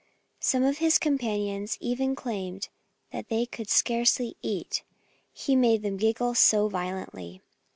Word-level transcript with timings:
Some 0.39 0.63
of 0.63 0.79
his 0.79 0.97
companions 0.97 1.77
even 1.79 2.15
claimed 2.15 2.69
that 3.11 3.29
they 3.29 3.45
could 3.45 3.69
scarcely 3.69 4.35
eat, 4.41 4.81
he 5.31 5.55
made 5.55 5.83
them 5.83 5.97
giggle 5.97 6.33
so 6.33 6.67
violently. 6.67 7.39